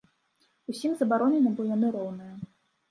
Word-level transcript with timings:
Усім 0.73 0.91
забаронена, 1.03 1.49
бо 1.61 1.71
яны 1.77 1.95
роўныя. 1.99 2.35